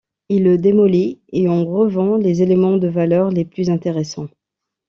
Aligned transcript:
Il 0.29 0.45
le 0.45 0.57
démolit, 0.57 1.21
et 1.31 1.47
en 1.47 1.63
revend 1.63 2.17
les 2.17 2.41
éléments 2.41 2.77
de 2.77 2.87
valeur 2.87 3.29
les 3.29 3.45
plus 3.45 3.69
intéressants. 3.69 4.29